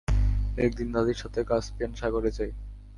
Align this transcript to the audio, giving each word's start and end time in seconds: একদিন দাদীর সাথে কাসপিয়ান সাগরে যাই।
একদিন 0.57 0.87
দাদীর 0.91 1.17
সাথে 1.17 1.39
কাসপিয়ান 1.43 1.91
সাগরে 1.93 2.29
যাই। 2.37 2.51